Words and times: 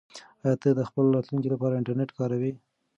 آیا 0.43 0.55
ته 0.61 0.69
د 0.79 0.81
خپل 0.89 1.05
راتلونکي 1.15 1.49
لپاره 1.51 1.73
انټرنیټ 1.79 2.09
کاروې؟ 2.17 2.51